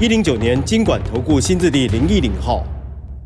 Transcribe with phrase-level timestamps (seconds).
[0.00, 2.66] 一零九年经管投顾新字第零一零号。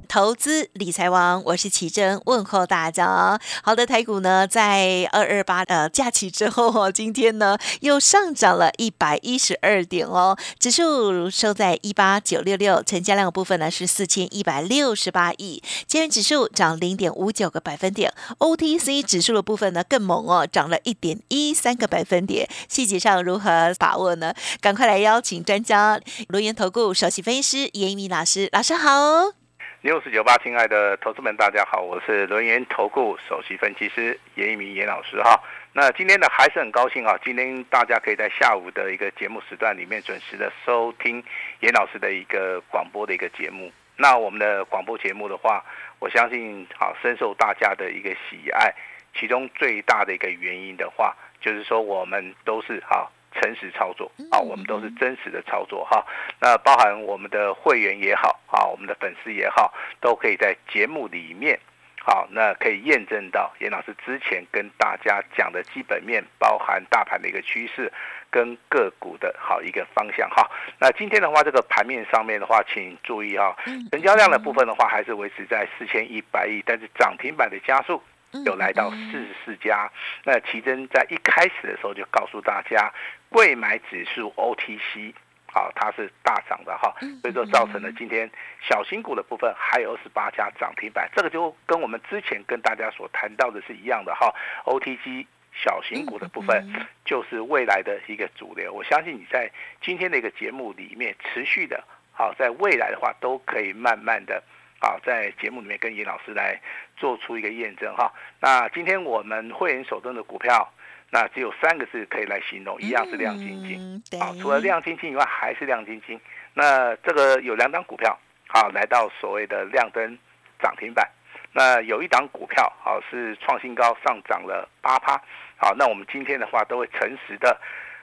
[0.09, 3.39] 投资理财王，我是奇珍，问候大家。
[3.62, 22.49] 好的，台股呢，在二二八呃假期之后哦，今天呢又上涨了一百一十二点哦，指数收在一八九六六，成交量部分呢是四千一百六十八亿，今日指数涨零点五九个百分点，OTC 指数的部分呢更猛哦，涨了一点一三个百分点。
[22.66, 24.33] 细节上如何把握呢？
[24.63, 29.48] 赶快来邀请专家，罗源投顾首席分析师严一鸣老师，老师好。
[29.80, 35.40] 六四九八，亲爱的投资们，大家好，我是轮研投顾首席分析师严一鸣严老师哈。
[35.73, 41.23] 那今天呢还是很高兴啊，今天大家可以在下午的一个节目时段里面准时的收听
[41.60, 43.70] 严老师的一个广播的一个节目。
[43.96, 45.65] 那我们的广播节目的话，
[46.01, 48.74] 我相信好深受大家的一个喜爱，
[49.15, 53.09] 其中最大的一个原因的话，就是说我们都是哈。
[53.32, 56.04] 诚实操作啊，我们都是真实的操作哈。
[56.40, 61.59] 那包含我们的会员也好啊，我们的粉丝也好，都可以在节目里面
[62.01, 67.93] 好，那可以验证到严老师之前跟大家讲的基本面，包含大盘的一个趋势
[68.31, 70.48] 跟个股的好一个方向哈。
[70.81, 73.54] 那今天的话，这个盘面上面的话，请注意啊，
[73.91, 78.03] 成交量的部分的话，还是维持在四千一百亿，但是涨停板的加速。
[78.44, 79.91] 有来到四十四家，
[80.22, 82.92] 那奇珍在一开始的时候就告诉大家，
[83.31, 85.12] 贵买指数 OTC，
[85.47, 96.66] 好，它是大涨的哈，所以说造成了今天小型股的部分还有二十八家涨停板，这个就跟我们之前跟大家所谈到的是一样的哈，OTC 小型股的部分
[97.04, 99.50] 就是未来的一个主流，我相信你在
[99.82, 101.82] 今天的一个节目里面持续的，
[102.12, 104.42] 好，在未来的话都可以慢慢的。
[104.80, 106.56] 好，在节目里面跟严老师来
[106.97, 108.12] 做出一个验证哈。
[108.41, 110.72] 那今天我们会员手中的股票，
[111.10, 114.20] 那只有三个字可以来形容，一样是亮晶晶。
[114.20, 116.20] 好，除了亮晶晶以外，还是亮晶晶。
[116.54, 120.18] 那这个有两档股票，好，来到所谓的亮灯
[120.60, 121.08] 涨停板。
[121.52, 125.20] 那有一档股票，好是创新高，上涨了八趴。
[125.56, 127.58] 好，那我们今天的话都会诚实的。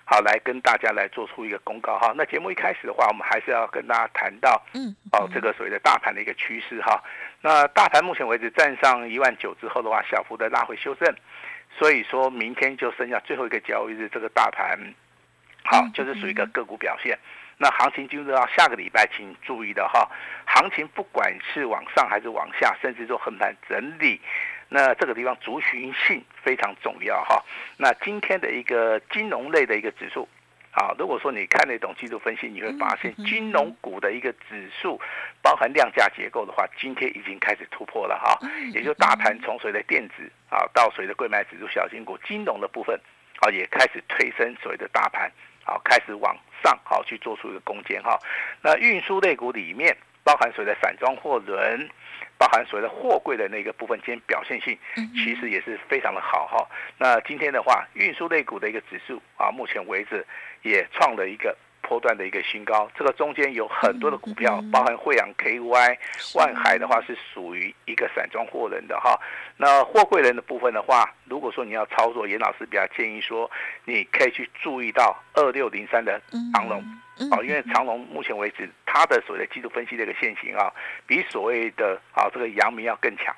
[0.08, 2.14] 好，来跟大家来做出一个公告哈。
[2.16, 7.04] 那节目一开始的话，我们还是要跟大家谈到，嗯，哦，这个所谓的大盘的一个趋势哈。
[7.42, 11.16] 那大盘目前为止站上一万九之后的话，小幅的拉回修正，
[11.78, 14.80] 所以说明天就剩下最后一个交易日，这个大盘，
[15.64, 17.18] 好，就是属于一个个股表现。
[17.58, 20.10] 那行情进入到下个礼拜，请注意的哈，
[20.46, 24.20] 行情不管是往上还是往下，甚至说横盘整理。
[24.68, 27.44] 那这个地方族群性非常重要哈。
[27.78, 30.28] 那今天的一个金融类的一个指数，
[30.76, 35.00] 啊，如果说你看得懂技术分析，你会发现金融股的一个指数，
[35.42, 38.38] 包含量价结构的话，今天已经开始突破了哈。
[38.74, 43.00] 也就大盘从所谓的电子啊，到所谓的贵买指数、小型股、金融的部分，
[43.40, 45.32] 啊，也开始推升所谓的大盘，
[45.64, 48.20] 好，开始往上好去做出一个攻坚哈。
[48.62, 51.90] 那运输类股里面，包含所谓的散装货轮。
[52.38, 54.78] 包含所谓的货柜的那个部分，今天表现性
[55.14, 56.68] 其实也是非常的好哈。
[56.98, 60.26] 那今天的话，运输类股的一个指数啊，目前为止
[60.62, 61.56] 也创了一个
[61.88, 62.90] 波段的一个新高。
[62.98, 65.98] 这个中间有很多的股票，包含惠阳 KY、
[66.36, 69.20] 万海的话是属于一个散装货人的哈。
[69.58, 73.50] 那货柜人的部分的话，如果说你要操作，严老师比较建议说，
[73.86, 76.22] 你可以去注意到二六零三的
[76.54, 76.84] 长龙。
[77.32, 80.70] 哦，因为长隆目前为止，它的所谓的技术分析的一个线型啊，
[81.08, 83.34] 比所谓的啊这个阳明要更强，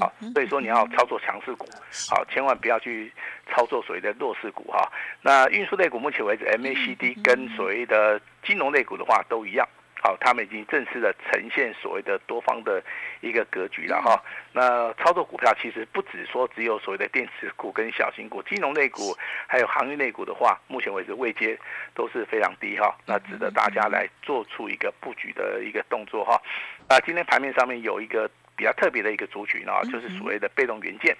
[0.00, 1.66] 好，所以说你要操作强势股，
[2.10, 3.12] 好，千万不要去
[3.48, 4.90] 操作所谓的弱势股哈。
[5.22, 9.66] 那运输类股目前为止，MACD 跟所谓的金融类股的话都一样。
[10.02, 12.80] 好，他们已经正式的呈现所谓的多方的
[13.22, 14.22] 一个格局了哈。
[14.52, 19.16] 那操作股票其实不止说只有所谓的电池股跟小型股、金融类股，
[19.48, 21.58] 还有航运类股的话，目前为止位阶
[21.94, 22.94] 都是非常低哈。
[23.06, 26.40] 那值得大家来做出一个布局的一个动作哈。
[26.88, 31.16] 啊，今天盘面上面有一个比较特别的一个族群啊，就是所谓的被动元件。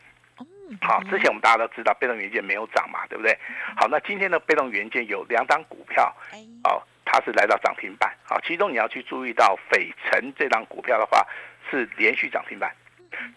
[0.81, 3.37] 好，之前我们大家都知道被动元件没有涨嘛，对不对？
[3.77, 6.15] 好，那今天的被动元件有两档股票，
[6.65, 6.83] 哦。
[7.09, 11.25] 它是来到涨停板，好，其中你要去注意到斐城这张股票的话
[11.71, 12.75] 是连续涨停板，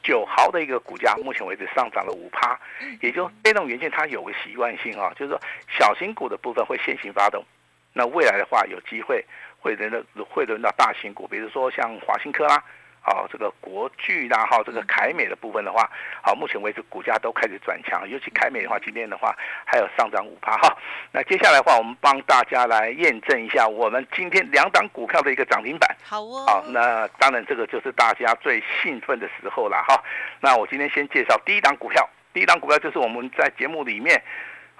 [0.01, 2.59] 九毫的一个股价，目前为止上涨了五趴，
[2.99, 7.45] 也就被动元件它有个习惯性啊，就是说小型股的部分会先行发动，
[7.93, 9.23] 那未来的话，有机会
[9.59, 12.61] 会轮到会轮到大型股，比如说像华兴科啦。
[13.01, 15.89] 好，这个国巨啦，哈，这个凯美的部分的话，
[16.21, 19.35] 好，目前为止股价都开始转强，尤其凯美的话，今天的话
[19.65, 20.77] 还有上涨五趴哈。
[21.11, 25.95] 那接下来的话，我们帮大家来验证一下我们今天两档股票的一个涨停板。
[26.03, 26.45] 好哦。
[26.45, 30.03] 好，那当然这个就是大家最兴奋的时候了哈。
[30.39, 34.21] 那我今天先介绍第一档股票，第一档股票就是我们在节目里面。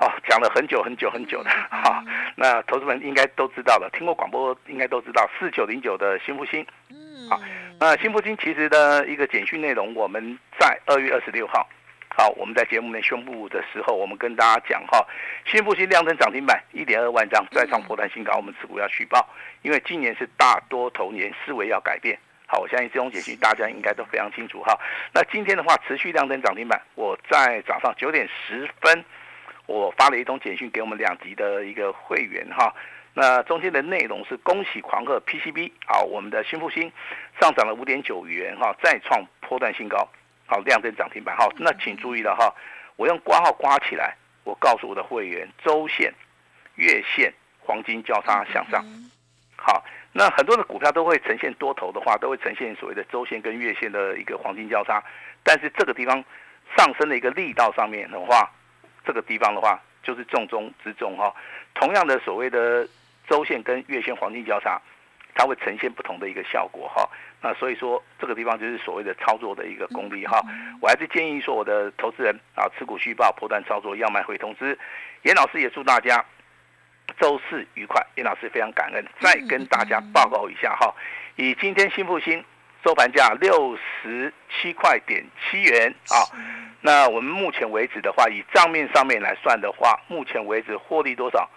[0.02, 2.02] 哦，讲了很久很久很久的， 哈，
[2.38, 6.66] 那投资们应该都知道了，听过广播应该都知道四九零九的新复兴，
[7.20, 7.42] 嗯，好，
[7.78, 11.68] 那新复兴其实的一个简讯内容，我们在二月二十六号，
[12.16, 15.06] 好，我们在节目内宣布的时候，我们跟大家讲哈，
[15.46, 19.28] 新复兴量增涨停板一点二万张，再创破断新高，我们持股要续报，
[19.64, 22.18] 因为今年是大多头年，思维要改变，
[22.48, 24.80] 好，我相信这种简讯大家应该都非常清楚哈。
[25.14, 29.04] 那今天的话，持续量增涨停板，我在早上九点十分。
[29.66, 32.74] 我发了一通简讯给我们两级的一个会员哈，
[33.14, 36.92] 那中间的内容是恭喜狂贺 PCB 好，我们的新复兴
[37.40, 40.08] 上涨了五点九元哈，再创波段新高，
[40.46, 42.54] 好量增涨停板好，那请注意了哈，
[42.96, 46.14] 我用挂号挂起来，我告诉我的会员周线、
[46.76, 48.86] 月线黄金交叉向上，
[49.58, 49.84] 好，
[50.14, 55.04] 那很多的股票都会呈现多头的话，都会呈现所谓的周线跟月线的一个黄金交叉，
[55.44, 56.24] 但是这个地方
[56.78, 58.50] 上升的一个力道上面的话。
[59.06, 61.34] 这个地方的话，就是重中之重哈。
[61.80, 62.86] 同样的，所谓的
[63.30, 64.82] 周线跟月线黄金交叉，
[65.34, 67.10] 它会呈现不同的一个效果哈。
[67.42, 70.42] 那所以说，这个地方就是所谓的操作的一个功力哈。
[70.82, 74.78] 我还是建议说，我的投资人啊，持股续报、破断操作要卖回通知。
[75.22, 76.26] 严老师也祝大家
[77.18, 78.06] 周四愉快。
[78.16, 80.94] 严老师非常感恩，再跟大家报告一下哈。
[81.38, 82.44] 以今天新复兴
[82.84, 86.28] 收盘价六十七块点七元啊。
[86.82, 91.50] 那我们目前为止的话，以账面上面来算的话，目前为止获利多少？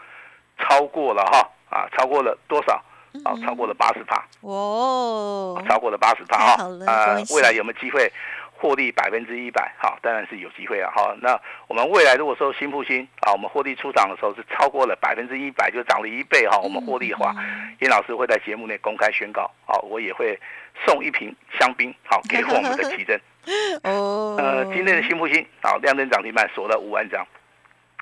[0.62, 2.82] 超过了哈啊，超过了多少？
[3.26, 8.10] 啊，超过了八十帕哦，超过了八十帕哈啊，未来有没有机会
[8.56, 9.70] 获利百分之一百？
[9.76, 11.14] 好，当然是有机会啊哈。
[11.20, 11.38] 那
[11.68, 16.56] 我们未来如果说新复兴啊，我们获利出场的时候是超过了百分之一百，就涨了一倍哈。
[16.56, 17.34] 我们获利的话，
[17.80, 20.40] 严老师会在节目内公开宣告，好，我也会
[20.86, 23.20] 送一瓶香槟好给我们的奇珍。
[23.84, 27.26] 哦，呃，今天的新复兴好，量增涨停板锁了五万张，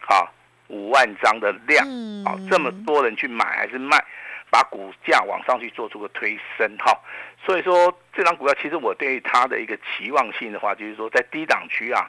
[0.07, 0.31] 好，
[0.71, 1.87] 五万张的量，
[2.25, 4.03] 好，这么多人去买还是卖，
[4.51, 6.97] 把股价往上去做出个推升，哈，
[7.45, 12.09] 所以说这张股票其实我对它的一个期望性的话，就是说在低档区啊，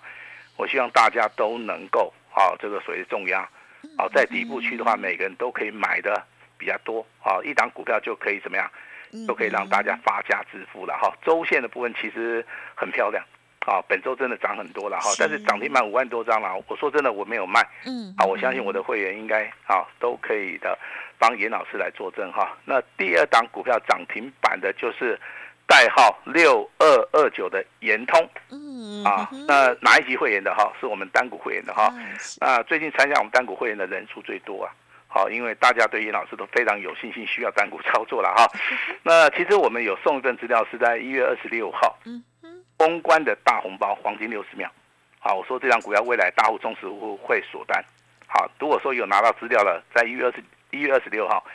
[0.58, 3.50] 我希望大家都能够，啊，这个所谓的重压，
[3.98, 6.24] 好，在底部区的话，每个人都可以买的
[6.58, 8.70] 比较多，啊，一档股票就可以怎么样？
[9.28, 11.14] 都可以让大家发家致富了哈。
[11.22, 13.22] 周线的部分其实很漂亮，
[13.66, 15.10] 啊，本周真的涨很多了哈。
[15.20, 20.78] 但是涨停板五万多张了，我说真的我没有卖，嗯，啊，我相信我的会员应该啊都可以的，
[21.20, 22.58] 帮严老师来作证哈。
[22.66, 25.20] 那第二档股票涨停板的就是
[25.68, 30.74] 代号六二二九的延通，嗯，啊，那哪一级会员的哈？
[30.80, 31.94] 是我们单股会员的哈。
[32.40, 34.74] 那最近参加我们单股会员的人数最多啊。
[35.14, 38.48] 好，因为大家对严老师都非常有信心，需要单股操作了哈。
[39.04, 42.00] 那其实我们有送一份资料，是在一月二十六号，
[42.82, 44.68] 嗯公关的大红包，黄金六十秒。
[45.20, 47.84] 好，我说这张股票未来大户中实户会锁单。
[48.26, 51.46] 好，如果说有拿到资料了，在一月二十一月二十六号，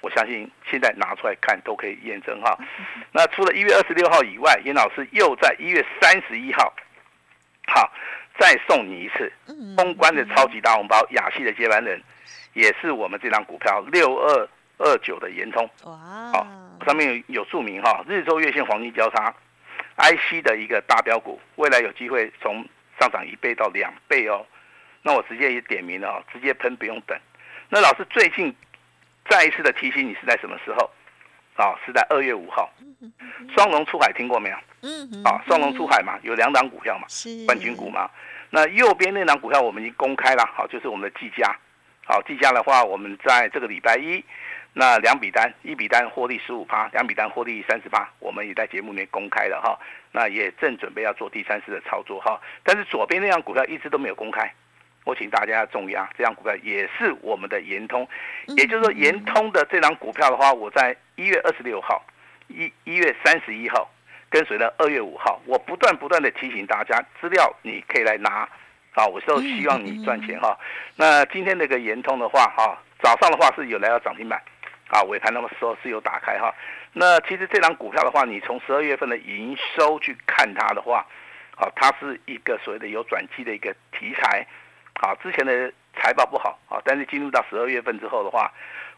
[0.00, 2.58] 我相信现在拿出来看都可以验证哈。
[3.12, 6.72] 那除了一月二十六号以外，严老师又在一月三十一号，
[7.68, 7.88] 好，
[8.36, 9.32] 再送你一次
[9.76, 12.02] 公关的超级大红包，雅系的接班人。
[12.54, 15.96] 也是我们这张股票六二二九的延通，哇，
[16.32, 16.46] 好，
[16.84, 19.32] 上面有有注明哈，日周月线黄金交叉
[19.96, 22.64] ，IC 的一个大标股，未来有机会从
[23.00, 24.46] 上涨一倍到两倍哦。
[25.02, 27.18] 那我直接也点名了哦，直接喷不用等。
[27.68, 28.54] 那老师最近
[29.28, 30.90] 再一次的提醒你是在什么时候？
[31.54, 32.72] 啊，是在二月五号，
[33.54, 34.56] 双龙出海听过没有？
[34.80, 37.06] 嗯，啊，双龙出海嘛，有两档股票嘛，
[37.46, 38.10] 冠军股嘛。
[38.48, 41.54] 那右边那档股票我们已经公开了，好，就是我们的技嘉。
[42.04, 44.24] 好，技嘉的话，我们在这个礼拜一，
[44.74, 49.78] 那两笔单，一笔单获利十五趴，两笔单获利三十八，我们也在节目里面公开了哈。
[50.12, 52.40] 那也正准备要做第三次的操作哈。
[52.62, 54.50] 但是左边那张股票一直都没有公开，
[55.04, 58.08] 我请大家重压，这张股票也是我们的延通，
[58.56, 62.02] 也就是说延通的这张股票的话，我在一月二十六号、
[62.48, 63.90] 一一月三十一号，
[64.30, 68.48] 跟随了二月五号，我不断不断的提醒大家，资料你可以来拿。
[68.94, 70.54] 啊，我都希望你赚钱哈。
[70.96, 74.38] 那今天那个延通的话，哈，早上的话是有来到涨停板，
[74.92, 76.54] 啊，尾盘那么时候是有打开哈。
[76.92, 81.06] 那其实这张股票的话，你从十二月份的营收去看它的话，
[81.56, 84.46] 好，它是一个所谓的有转机的一个题材。
[85.00, 88.52] 好，之前的财报不好，啊，但是进入到十二月份之后的话，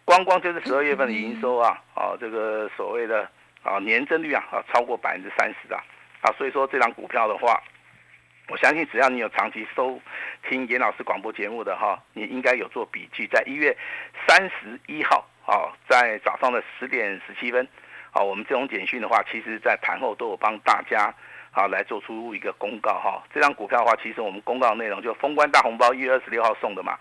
[0.05, 3.31] 光光就是十二月份的营收啊，啊，这个所谓的
[3.63, 5.81] 啊年增率啊，啊超过百分之三十啊，
[6.23, 7.63] 啊，所以说这张股票的话，
[8.49, 10.01] 我相信只要你有长期收
[10.51, 13.77] 听严老师广播节目的哈，你应该有做笔记，在一月
[14.27, 17.67] 三十一号啊，在早上的十点十七分，
[18.13, 21.15] 啊，我们这种简讯的话，其实在盘后都有帮大家。
[21.57, 23.23] 好，来做出一个公告哈。
[23.33, 26.99] 这张股票的话，其实我们公告内容就封关大红包，一月二十六号送的嘛。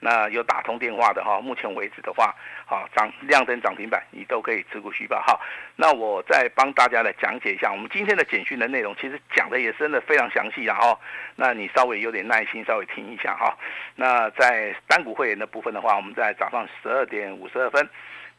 [0.00, 2.34] 那有打通电话的哈，目前为止的话，
[2.64, 5.38] 好涨亮灯涨停板，你都可以持股续报哈。
[5.76, 10.98] 那我再帮大家来讲解一下，我们今天的简讯的内容，其实讲的也真的非常详细了哈，
[11.36, 13.56] 那你稍微有点耐心，稍微听一下哈。
[13.94, 17.88] 那在单股会员的部分的话，我们在早上十二点五十二分，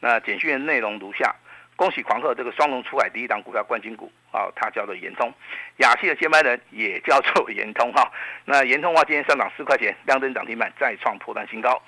[0.00, 1.34] 那简讯的内容如下。
[1.78, 5.32] 恭喜狂贺这个双龙出海第一档股票冠军股啊，它叫做延通，
[5.76, 8.10] 亚系的接班人也叫做延通哈。
[8.44, 11.80] 那延通的话，今天上涨四块钱，亮灯涨停板再创破断新高。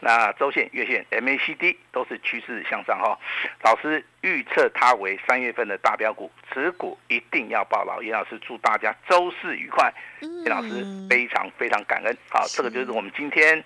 [0.00, 3.18] 那周线、月线、MACD 都是趋势向上哈。
[3.62, 8.00] 老师预测它为三月份的大标股，持股一定要报牢。
[8.00, 9.92] 严老师祝大家周四愉快。
[10.20, 12.16] 严老师非常非常感恩。
[12.30, 13.62] 好，这个就是我们今天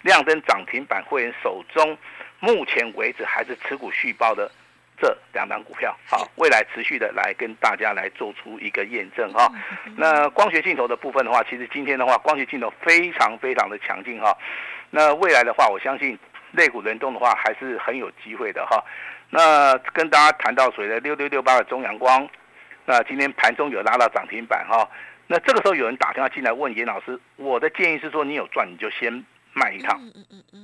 [0.00, 1.98] 亮灯涨停板会员手中
[2.40, 4.50] 目前为止还是持股续报的。
[5.00, 9.50] 这两档股票，好，未来持续的来跟大家来做出一个验证哈。
[9.96, 14.36] 那光学镜头的部分的话，其实今天的话，光学镜头非常非常的强劲哈。
[14.90, 16.18] 那未来的话，我相信
[16.52, 18.82] 类股轮动的话，还是很有机会的哈。
[19.30, 22.28] 那跟大家谈到所谓的六六六八的中阳光，
[22.86, 24.88] 那今天盘中有拉到涨停板哈。
[25.26, 29.12] 那这个时候有人打电话进来问严老师，我的建议是说，你有赚你就先
[29.52, 30.00] 卖一趟，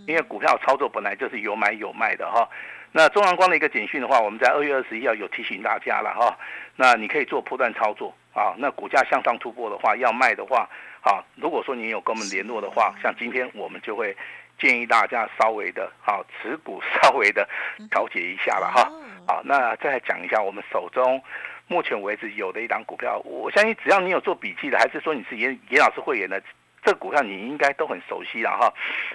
[0.07, 2.49] 因为股票操作本来就是有买有卖的哈。
[2.97, 6.39] 那中阳光的一个简讯的话，我们在二月二十一号有提醒大家了哈。
[6.77, 8.55] 那你可以做破断操作啊。
[8.57, 10.69] 那股价向上突破的话，要卖的话，
[11.03, 14.17] 啊，如果说你有跟我们联络的话，像今天我们就会
[14.61, 17.49] 建议大家稍微的，好持股稍微的
[17.91, 18.89] 调节一下了哈。
[19.27, 21.21] 好，那再讲一下我们手中
[21.67, 26.41] 目前为止有的一档股票，我相信只要你有做笔记的，还是说你是严严老师会员的。
[26.85, 28.73] 这个股票你应该都很熟悉了哈，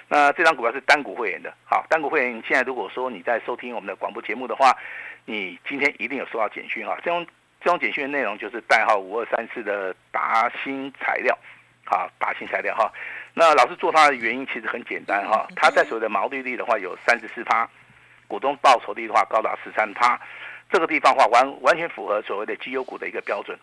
[0.08, 4.76] 那这张股票是单股会员的，好，单股会员现在如果说你在收听我们的广播节目的话，
[5.26, 7.26] 你今天一定有收到简讯哈，这种
[7.62, 11.38] 这种简讯的内容就是代号五二三四的达新材料，
[11.86, 12.92] 好，达新材料哈，
[13.36, 17.70] 那老师做它的原因其实很简单哈，它在所谓的毛利率的话有三十四趴，
[18.28, 20.20] 股东报酬率的话高达十三趴，
[20.72, 23.56] 这个地方话完完全符合所谓的绩优股的一个标准，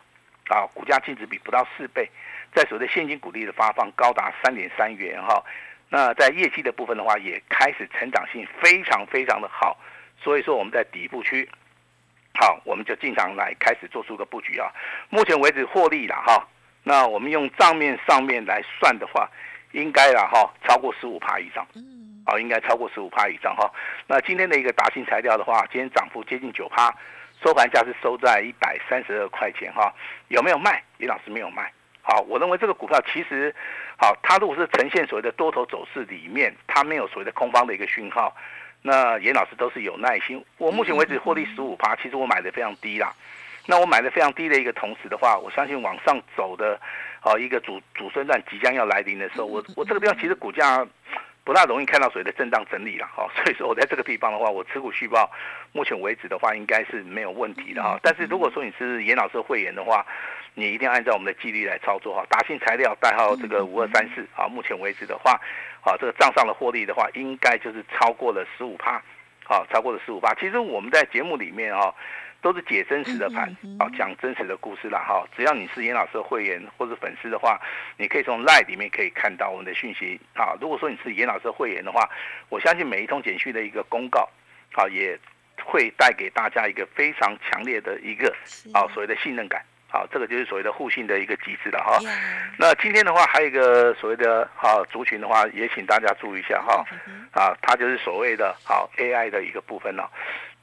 [0.48, 2.08] 啊，股价净值比不到四倍。
[2.54, 5.44] 在所谓的现金股利的发放高达三点三元哈，
[5.90, 9.76] 那在业绩的部分的话，也开始成长性非常非常的好，
[10.18, 11.46] 所以说我们在底部区，
[12.34, 14.72] 好，我们就进场来开始做出个布局啊。
[15.10, 16.48] 目前为止获利了哈，
[16.82, 19.28] 那我们用账面上面来算的话，
[19.72, 23.70] 应该了哈，超过十五趴以上，嗯，好，应该超过十五趴以上哈。
[24.06, 26.94] 那今天的一个达新材料的话，今天涨幅接近九趴，
[27.42, 29.94] 收盘价是收在一百三十二块钱哈，
[30.28, 30.82] 有没有卖？
[30.98, 31.70] 李老师没有卖。
[32.02, 33.54] 好，我认为这个股票其实，
[33.98, 38.34] 好，它如果是呈现所谓的多头走势里面，它没有所谓的空方的一个讯号，
[38.82, 40.44] 那严老师都是有耐心。
[40.56, 43.12] 我目前为止获利十五趴，其实我买的非常低啦。
[43.66, 46.80] 那我买的非常低的一个同时的话，我相信往上走的，
[47.20, 50.86] 好一个主主升段即将要来临的时候，我我这个地方其实股价。
[51.46, 55.30] 不大容易看到所谓的震荡整理了哈， 所以说我在这个地方的话，我持股续报，
[55.70, 57.96] 目前为止的话应该是没有问题的哈。
[58.02, 60.04] 但是如果说你是严老师会员的话，
[60.54, 62.26] 你一定要按照我们的纪律来操作哈。
[62.28, 65.40] 达信材料代号这个五二三四啊，目前为止的话，
[65.84, 69.00] 啊这个账上的获利的话，应该就是超过了十五趴，
[69.44, 70.34] 好超过了十五趴。
[70.34, 71.94] 其实我们在节目里面哈。
[72.46, 75.26] 都是解真实的盘，好讲真实的故事啦哈。
[75.36, 77.60] 只要你是严老师的会员或者粉丝的话，
[77.96, 80.54] 你可以从 Line 里面可以看到我们的讯息啊。
[80.60, 82.08] 如果说你是严老师的会员的话，
[82.48, 84.28] 我相信每一通简讯的一个公告，
[84.76, 85.18] 啊，也
[85.64, 88.32] 会带给大家一个非常强烈的一个
[88.72, 89.60] 啊所谓的信任感。
[89.88, 91.98] 好，这个就是所谓的互信的一个机制了哈。
[92.56, 96.84] 那今天的话，还有一个所谓的好族群的话，也请大家注意一下哈。
[97.32, 100.08] 啊，它就是所谓的好 AI 的一个部分了。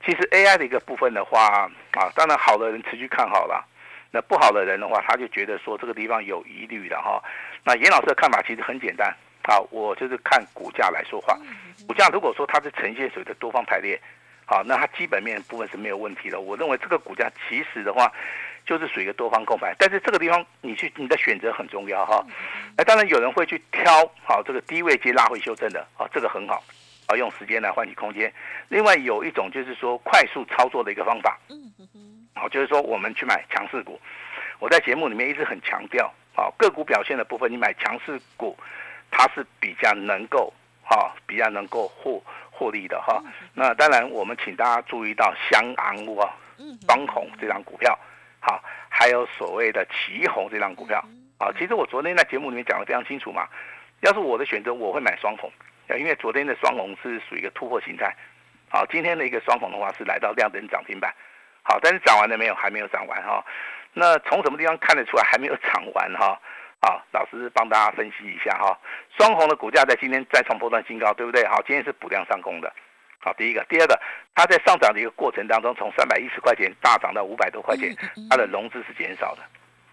[0.05, 3.65] 其实 AI 的一个部分的话，啊，当然好的人持续看好了，
[4.11, 7.23] 那不好的人的话，他就觉得说这个地方有疑虑了哈。
[7.63, 9.07] 那严老师的看法其实很简单，
[9.43, 11.37] 啊，我就是看股价来说话。
[11.87, 13.99] 股价如果说它是呈现所谓的多方排列，
[14.45, 16.41] 好，那它基本面部分是没有问题的。
[16.41, 18.11] 我认为这个股价其实的话，
[18.65, 22.21] 就是属于一个多方购买，但是这个地方你去你的选择很重要哈。
[22.77, 26.61] 那当然有人会去挑好这个低位接拉回修正的，啊，这个很好。
[27.13, 28.33] 啊，用时间来换取空间。
[28.69, 33.99] 另外有一种就是说快速操作的一个方法，嗯嗯好，就是说我们去买强势股。
[34.59, 38.57] 我在节目里面一直很强调，啊，个股表现的部分，你买强势股，
[39.11, 40.51] 它是比较能够，
[40.83, 43.21] 哈，比较能够获获利的哈。
[43.53, 46.33] 那当然，我们请大家注意到香昂啊，
[46.87, 47.97] 双红这张股票，
[48.39, 51.03] 好，还有所谓的旗红这张股票
[51.37, 51.51] 啊。
[51.59, 53.47] 其实我昨天在节目里面讲的非常清楚嘛。
[54.01, 55.51] 要是我的选择，我会买双红，
[55.97, 58.15] 因为昨天的双红是属于一个突破形态。
[58.69, 61.13] 好，今天的一个双红的话是来到量灯涨停板。
[61.61, 62.55] 好，但是涨完了没有？
[62.55, 63.43] 还没有涨完哈。
[63.93, 66.39] 那从什么地方看得出来还没有涨完哈？
[66.81, 68.77] 好，老师帮大家分析一下哈。
[69.17, 71.45] 双红的股价在今天再创波段新高，对不对？
[71.47, 72.73] 好，今天是补量上攻的。
[73.19, 73.97] 好，第一个，第二个，
[74.35, 77.95] 它在上涨的一个过程当中，从三百一十块钱大涨到五百多块钱，
[78.29, 79.41] 它的融资是减少的。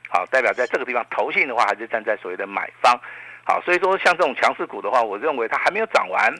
[0.09, 2.99] 好，代表在这个地方投信的话还是站在所谓的买方。
[3.45, 6.33] 好，所以说像这种强势股的话，我认为它还没有涨完。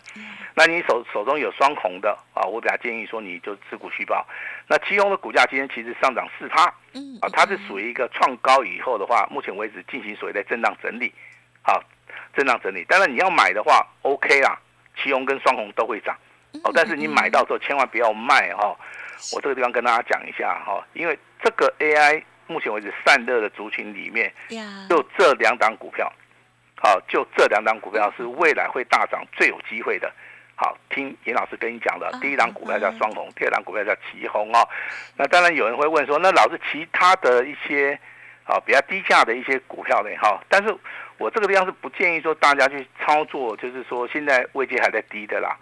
[0.55, 4.27] 那你手手中有双红的啊，我比较建议说你就持股续报。
[4.69, 11.13] 那旗红的股价今天其实上涨四趴，啊，它是属于一个创高以后的话，目前为止进行所谓的震荡整理，
[11.63, 11.83] 好，
[12.37, 12.85] 震荡整理。
[12.85, 14.59] 当然你要买的话，OK 啦，
[15.03, 16.17] 旗红跟双红都会涨，
[16.65, 18.77] 哦，但是你买到之后千万不要卖哈。
[19.33, 24.33] 我这个地方跟大家讲一下哈，因为这个 AI 目前为止散热的族群里面，
[24.89, 26.13] 就这两档股票。
[27.11, 30.11] 好，就这两档股票是未来会大涨最有机会的。
[30.55, 34.69] 好，听严老师跟你讲的，第一档股票叫双红，第二档股票叫旗红哦。
[35.17, 37.99] 那当然有人会问说，那老师其他的一些
[38.45, 40.11] 啊比较低价的一些股票呢？
[40.21, 40.75] 哈，但是
[41.17, 45.57] 我这个地方是不建议说大家去操作，就是说现在位阶还在低的啦，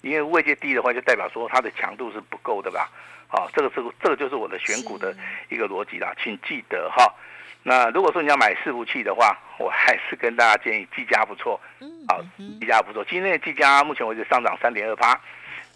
[0.00, 2.90] 因为位阶低的话就代表说它的强度是不够的吧？
[3.28, 5.14] 好，这个这个这个就是我的选股的
[5.50, 7.14] 一个逻辑啦，请记得哈。
[7.62, 11.60] 那如果说你要买伺服器的话，我还是跟大家建议技嘉不错，
[12.08, 13.04] 好，技嘉不错。
[13.04, 15.20] 今天的技嘉目前为止上涨三点二八，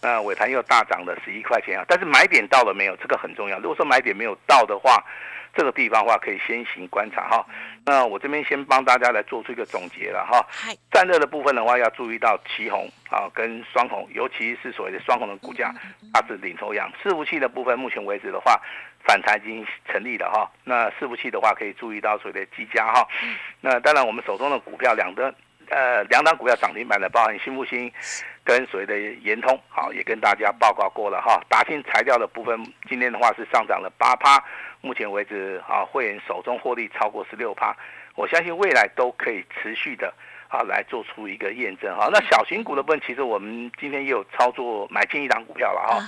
[0.01, 1.85] 那尾盘又大涨了十一块钱啊。
[1.87, 2.97] 但是买点到了没有？
[2.97, 3.59] 这个很重要。
[3.59, 5.05] 如果说买点没有到的话，
[5.55, 7.47] 这个地方的话可以先行观察哈。
[7.85, 10.45] 那我这边先帮大家来做出一个总结了哈。
[10.93, 15.75] 散热的部分的话，要注意到旗红啊跟双红，尤其是所谓的双红的股价，
[16.13, 16.91] 它是领头羊。
[17.03, 18.61] 伺服器的部分，目前为止的话。
[19.05, 23.05] 反弹已经成立了哈，那伺服器的话可以注意到所谓的积家哈，
[23.61, 25.35] 那当然我们手中的股票两个
[25.73, 27.91] 呃两档股票涨停板的，包含新复兴
[28.45, 31.43] 跟所谓的延通，好也跟大家报告过了哈。
[31.49, 34.43] 达信材料的部分今天的话是上涨了八趴，
[34.81, 37.75] 目前为止啊会员手中获利超过十六趴，
[38.15, 40.13] 我相信未来都可以持续的。
[40.53, 42.11] 啊，来做出一个验证哈。
[42.13, 45.99] 那小型股的部分，其实我们今天也有操作买进一档股票了哈。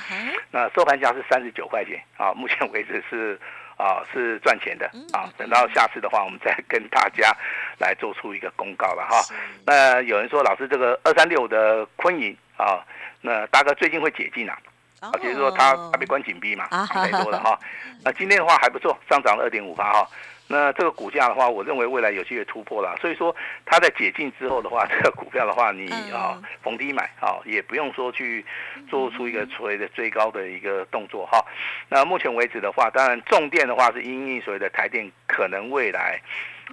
[0.51, 3.41] 那收盘价是三十九块钱啊，目前为止是
[3.77, 5.29] 啊是赚钱的啊。
[5.37, 7.35] 等到下次的话，我们再跟大家
[7.79, 9.23] 来做出一个公告了哈。
[9.67, 12.85] 那有人说，老师这个二三六的昆银啊，
[13.21, 14.59] 那大哥最近会解禁啊？
[15.01, 17.59] 啊，就是说他他被关紧闭嘛，太多了哈。
[18.05, 20.09] 那今天的话还不错，上涨了二点五八哈。
[20.47, 28.45] 那这个股价的话，我认为未来有机会突破了，所以说它在解禁之后的话， 这个股票的话，你啊逢低买啊，也不用说去
[28.89, 31.43] 做出一个所谓的追高的一个动作哈。
[31.89, 36.21] 那目前为止的话，当然重电的话是因应所谓的台电可能未来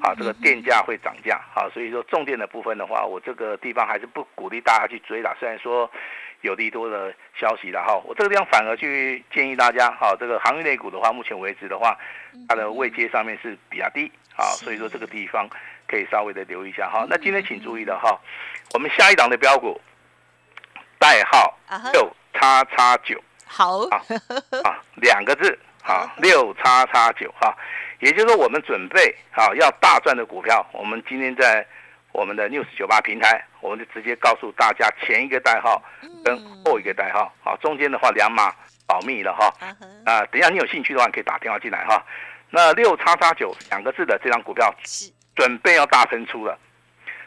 [0.01, 5.89] 啊这个电价会涨价啊，所以说重电的部分的话，我这个地方还是不鼓励大家去追啦，虽然说。
[6.41, 11.97] 有利多的消息了哈，我这个地方反而去建议大家哈，这个行业类股的话，目前为止的话，
[12.49, 15.47] 它的位阶上面是比较低啊，所以说这个地方
[15.87, 17.05] 可以稍微的留意一下哈。
[17.09, 18.19] 那今天请注意的哈，
[18.73, 19.79] 我们下一档的标股
[20.97, 21.57] 代号
[21.93, 23.79] 六叉叉九，好。
[23.89, 24.01] 啊
[24.63, 27.55] 啊两个字啊六叉叉九哈，
[27.99, 31.65] 也就是说我们准备啊要大赚的股票，我们今天在。
[32.11, 35.81] 我们的 news 九八平台，我们就直接告诉大家前一个代号
[36.23, 38.53] 跟后一个代号，好，中间的话两码
[38.85, 39.53] 保密了哈。
[40.05, 42.03] 啊，等一下你有兴趣的话，可以打电话进来哈。
[42.49, 44.73] 那六叉叉九两个字的这张股票，
[45.35, 46.57] 准备要大喷出了，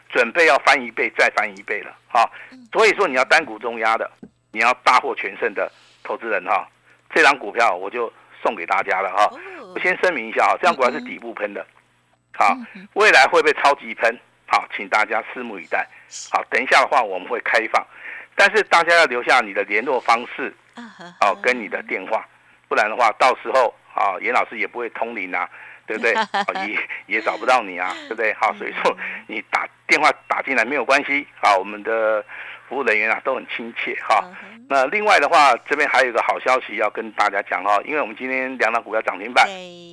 [0.09, 2.29] 准备要翻一倍再翻一倍了，哈。
[2.71, 4.09] 所以说你要单股中压的，
[4.51, 5.71] 你要大获全胜的
[6.03, 6.67] 投资人哈，
[7.13, 8.11] 这张股票我就
[8.43, 9.31] 送给大家了哈。
[9.73, 11.65] 我先声明一下哈，这张股票是底部喷的，
[12.33, 12.55] 好，
[12.93, 14.15] 未来会不会超级喷？
[14.55, 15.85] 好，请大家拭目以待。
[16.31, 17.85] 好，等一下的话我们会开放，
[18.35, 20.55] 但是大家要留下你的联络方式，
[21.19, 22.25] 哦，跟你的电话，
[22.69, 25.49] 不然的话到时候啊，严老师也不会通灵啊，
[25.85, 26.13] 对不对？
[26.69, 26.79] 也
[27.17, 28.33] 也找不到你啊，对不对？
[28.35, 31.27] 好，所以说你打电话打进来没有关系。
[31.41, 32.23] 好，我们的。
[32.67, 34.23] 服务人员啊都很亲切哈。
[34.67, 39.47] 那另外的话，这边还有一个好消息要跟大家讲哈，因为我们今天两档股票涨停板，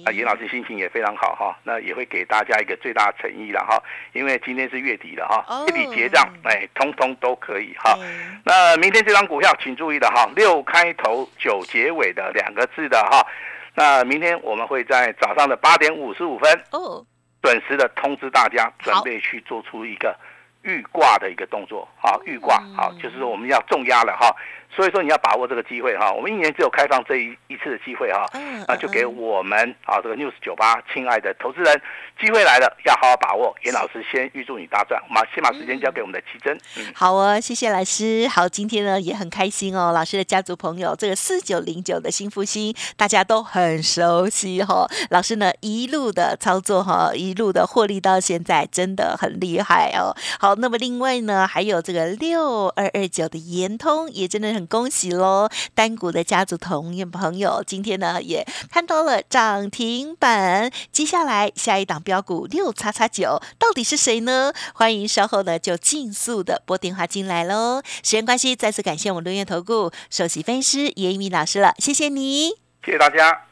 [0.07, 1.55] 啊，严老师心情也非常好哈。
[1.63, 3.77] 那也会给大家一个最大诚意了哈，
[4.15, 7.99] 因为今天是月底了哈，月底结账，哎，通通都可以哈。
[8.45, 13.27] 那明天这张股票请注意的哈，六开头九结尾的两个字的哈。
[13.75, 17.05] 那明天我们会在早上的八点五十五分哦，
[17.43, 20.17] 准时的通知大家，准备去做出一个。
[20.63, 24.35] 预挂的一个动作，好，预挂，好，就是说我们要重压了哈。
[24.75, 28.27] 所以说你要把握这个机会哈，我们一年只有开放这一一次的机会哈，
[28.67, 31.83] 那就给我们啊这个 news 九八亲爱的投资人，
[32.19, 33.55] 机会来了，要好好把握。
[33.65, 36.59] 严老师先预祝你大赚，我们先把时间交给我们的奇珍。
[36.95, 38.27] 好哦，谢谢老师。
[38.29, 44.89] 好，今天呢也很开心哦，老师的家族朋友这个四九零九的新复兴，大家都很熟悉哈。
[45.11, 50.17] 老师呢一路的操作哈，一路的获利到现在，真的很厉害哦。
[50.41, 54.62] 好，那么另外呢还有这个六二二九的延通，也真的很。
[54.67, 55.49] 恭喜喽！
[55.75, 60.71] 单股的家族同业朋友，今天呢也看到了涨停板。
[60.91, 64.53] 接下来下一档标股六叉叉九，到底是谁呢？
[64.75, 67.83] 欢迎稍后呢就尽速的拨电话进来喽。
[68.03, 72.51] 时间关系，再次感谢我们龙源投顾首席分析师叶一鸣老师了，谢谢你，
[72.85, 73.47] 谢谢大家。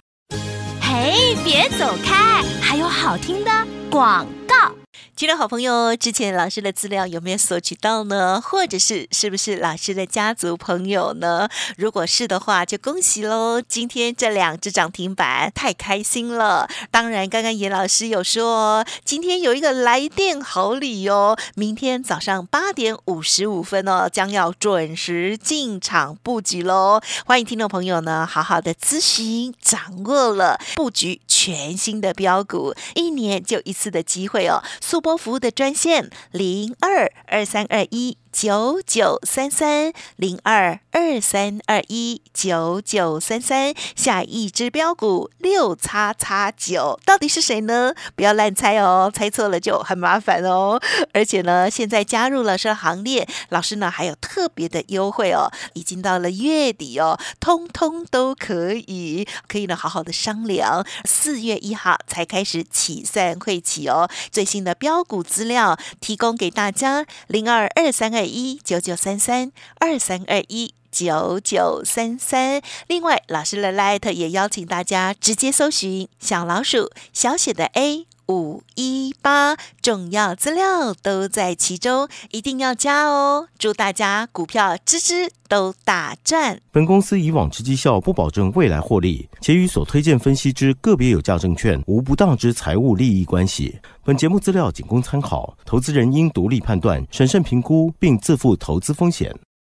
[0.81, 3.51] 嘿，别走开，还有好听的
[3.91, 4.73] 广告。
[5.21, 8.41] 听众好朋友，之前老师的资料有没有索取到呢？
[8.41, 11.47] 或者是是不是老师的家族朋友呢？
[11.77, 13.61] 如果是的话，就恭喜喽！
[13.61, 16.67] 今天这两只涨停板太开心了。
[16.91, 26.99] 当然，刚刚严老师有说，今天有一个来电好礼哦，明天早上八点五十五分哦，将要准时进场布局喽。
[27.27, 34.63] 欢迎听众朋友呢，好好的咨询，掌握了布局全新的标股，一年就一次的机会哦。
[34.81, 38.19] 速播服务的专线零二二三二一。
[38.33, 47.93] 九九三三零二二三二一九九三三，下一只标股六叉叉九，到底是谁呢？
[48.15, 50.81] 不要乱猜哦，猜错了就很麻烦哦。
[51.13, 55.51] 而且呢，现在加入了这行列，老师呢还有特别的优惠哦。
[55.75, 60.87] 已经到了月底哦，通通都可以，可以呢好好的商量。
[61.05, 68.20] 四月一号才开始起算会起哦，最新的标股资料提供给大家零二二三二。
[68.21, 70.80] 二一九九三三二三二一。
[70.91, 72.61] 九九三三。
[72.89, 83.49] 另外，老师的 Light 也邀请大家直接搜寻小老鼠小写的 A 五一八，重要资料都在其中，一定要加哦！
[83.59, 86.61] 祝大家股票支支都大赚。
[86.71, 93.81] 本公司以往之绩效不保证未来获利，且与所推荐分析之个别有价证券无不当之财务利益关系。
[94.05, 99.35] 本节目资料仅供参考，投资人应独立判断、审慎评估，并自负投资风险。